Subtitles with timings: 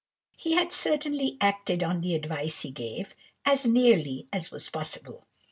[0.35, 3.13] He had certainly acted on the advice he gave,
[3.45, 5.27] as nearly as was possible.